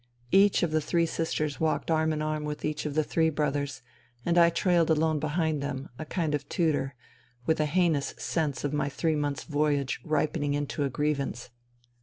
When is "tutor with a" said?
6.49-7.67